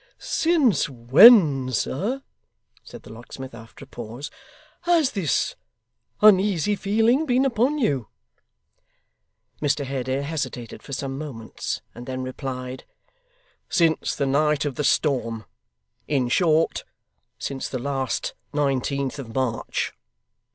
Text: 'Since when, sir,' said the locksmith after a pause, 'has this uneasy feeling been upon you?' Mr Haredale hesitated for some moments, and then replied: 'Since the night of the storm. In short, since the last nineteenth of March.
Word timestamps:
'Since 0.17 0.89
when, 0.89 1.71
sir,' 1.71 2.23
said 2.83 3.03
the 3.03 3.13
locksmith 3.13 3.53
after 3.53 3.85
a 3.85 3.87
pause, 3.87 4.31
'has 4.81 5.11
this 5.11 5.55
uneasy 6.21 6.75
feeling 6.75 7.27
been 7.27 7.45
upon 7.45 7.77
you?' 7.77 8.07
Mr 9.61 9.85
Haredale 9.85 10.23
hesitated 10.23 10.81
for 10.81 10.91
some 10.91 11.19
moments, 11.19 11.83
and 11.93 12.07
then 12.07 12.23
replied: 12.23 12.83
'Since 13.69 14.15
the 14.15 14.25
night 14.25 14.65
of 14.65 14.73
the 14.73 14.83
storm. 14.83 15.45
In 16.07 16.29
short, 16.29 16.83
since 17.37 17.69
the 17.69 17.77
last 17.77 18.33
nineteenth 18.51 19.19
of 19.19 19.35
March. 19.35 19.93